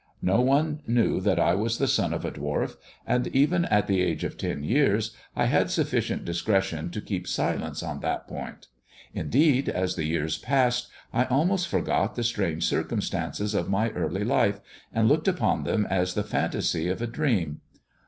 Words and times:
No 0.23 0.41
one 0.41 0.81
knew 0.87 1.21
that 1.21 1.39
I 1.39 1.53
was 1.53 1.77
the 1.77 1.85
son 1.87 2.11
of 2.11 2.25
a 2.25 2.31
dwarf, 2.31 2.75
and 3.05 3.27
even 3.27 3.65
at 3.65 3.85
the 3.85 4.01
age 4.01 4.23
of 4.23 4.35
ten 4.35 4.63
years 4.63 5.15
I 5.35 5.45
had 5.45 5.69
sufficient 5.69 6.25
discretion 6.25 6.89
to 6.89 7.01
keep 7.01 7.27
silence 7.27 7.83
on 7.83 7.99
that 7.99 8.27
point. 8.27 8.65
Indeed, 9.13 9.69
as 9.69 9.95
the 9.95 10.05
years 10.05 10.39
passed 10.39 10.87
I 11.13 11.25
almost 11.25 11.67
forgot 11.67 12.15
the 12.15 12.23
strange 12.23 12.63
circumstances 12.63 13.53
of 13.53 13.69
my 13.69 13.91
early 13.91 14.23
life, 14.23 14.59
and 14.91 15.07
looked 15.07 15.27
upon 15.27 15.65
them 15.65 15.85
as 15.87 16.15
the 16.15 16.23
fantasy 16.23 16.87
of 16.89 16.99
a 16.99 17.05
dream. 17.05 17.61